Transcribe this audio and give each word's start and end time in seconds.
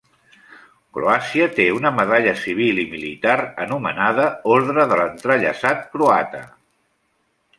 Croàcia 0.97 1.47
té 1.59 1.65
una 1.79 1.91
medalla 1.97 2.33
civil 2.45 2.79
i 2.85 2.87
militar 2.95 3.35
anomenada 3.67 4.25
Ordre 4.55 4.89
de 4.93 4.97
l'entrellaçat 5.01 5.87
croata. 5.95 6.45